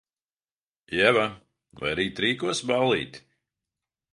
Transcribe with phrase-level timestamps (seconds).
[0.99, 1.25] Ieva,
[1.83, 3.25] vai rīt rīkosi ballīti?